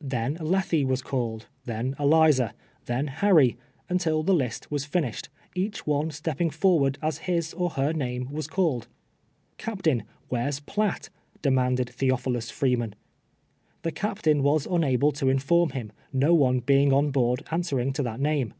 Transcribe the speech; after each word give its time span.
Then 0.00 0.34
Lethe 0.40 0.86
was 0.86 1.02
called, 1.02 1.48
then 1.64 1.96
76 1.96 1.96
TWELVE 1.96 1.96
TEAB8 1.96 2.04
A 2.04 2.06
SLAVE. 2.06 2.22
Eliza, 2.22 2.54
then 2.84 3.08
Ilany, 3.08 3.56
\intil 3.90 4.24
the 4.26 4.32
list 4.34 4.70
was 4.70 4.84
finished, 4.84 5.28
cacli 5.56 5.78
one 5.78 6.10
stepping 6.12 6.50
t'urward 6.50 6.96
as 7.02 7.18
his 7.18 7.52
or 7.54 7.70
her 7.70 7.92
name 7.92 8.28
Avas 8.28 8.48
called. 8.48 8.86
"Ca}>tain, 9.58 10.04
where's 10.28 10.60
Piatt?" 10.60 11.08
demanded 11.42 11.88
Theophilua 11.88 12.48
Freeman. 12.52 12.94
Tin.' 13.82 13.92
c'a}»tain 13.92 14.44
was 14.44 14.68
nnable 14.68 15.12
to 15.14 15.28
inform 15.28 15.70
him, 15.70 15.90
no 16.12 16.32
one 16.32 16.60
be 16.60 16.80
ing 16.80 16.92
on 16.92 17.10
Ijoard 17.10 17.44
answering 17.52 17.92
to 17.94 18.04
that 18.04 18.20
name. 18.20 18.54